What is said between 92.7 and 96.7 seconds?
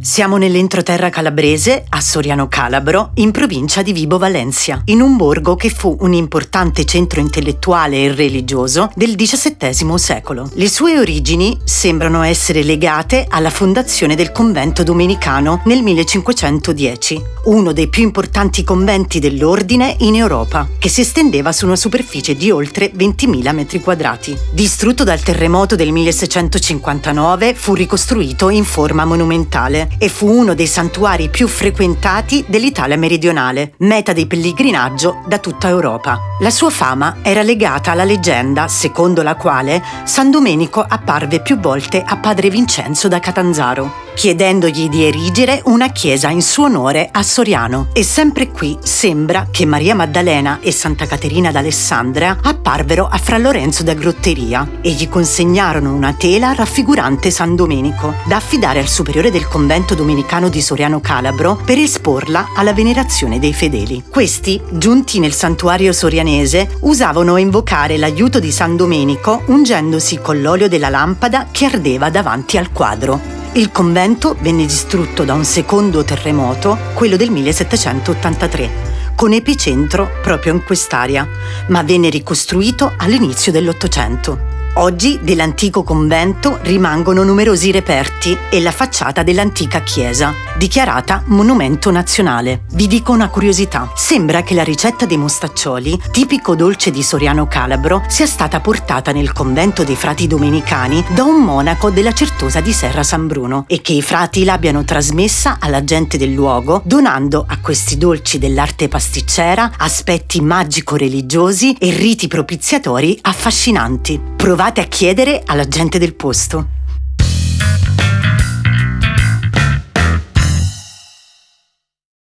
Vi dico una curiosità. Sembra che la ricetta dei mostaccioli, tipico